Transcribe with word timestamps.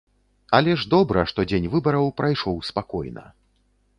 Але 0.59 0.71
ж 0.83 0.87
добра, 0.93 1.25
што 1.33 1.43
дзень 1.51 1.69
выбараў 1.75 2.09
прайшоў 2.21 2.55
спакойна. 2.73 3.27